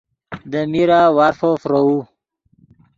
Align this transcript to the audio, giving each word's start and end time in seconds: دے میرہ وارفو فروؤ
دے 0.51 0.61
میرہ 0.71 0.99
وارفو 1.17 1.49
فروؤ 1.61 1.95